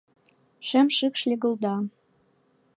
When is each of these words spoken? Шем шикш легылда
Шем 0.67 0.87
шикш 0.97 1.19
легылда 1.29 1.75